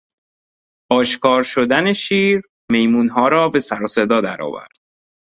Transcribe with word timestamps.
اشکار 0.99 1.43
شدن 1.43 1.93
شیر، 1.93 2.41
میمونها 2.71 3.27
را 3.27 3.49
به 3.49 3.59
سر 3.59 3.83
و 3.83 3.87
صدا 3.87 4.21
درآورد. 4.21 4.77